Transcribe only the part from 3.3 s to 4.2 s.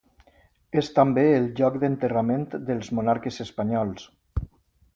espanyols.